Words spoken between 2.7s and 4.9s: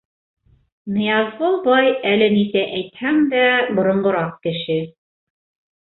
әйтһәң дә, боронғораҡ кеше.